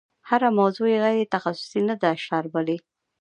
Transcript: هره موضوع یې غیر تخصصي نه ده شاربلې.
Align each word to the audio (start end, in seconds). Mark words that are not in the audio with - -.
هره 0.29 0.49
موضوع 0.59 0.87
یې 0.91 0.97
غیر 1.03 1.27
تخصصي 1.35 1.79
نه 1.89 1.95
ده 2.01 2.09
شاربلې. 2.25 2.77